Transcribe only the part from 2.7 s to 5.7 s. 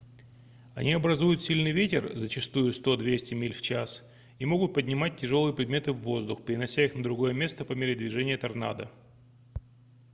100–200 миль/час и могут поднимать тяжёлые